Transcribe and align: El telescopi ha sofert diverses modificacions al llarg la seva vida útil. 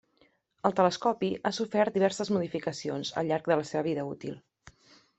El 0.69 0.73
telescopi 0.79 1.29
ha 1.43 1.51
sofert 1.59 1.97
diverses 1.99 2.33
modificacions 2.39 3.15
al 3.23 3.33
llarg 3.33 3.55
la 3.55 3.63
seva 3.75 3.89
vida 3.93 4.11
útil. 4.17 4.39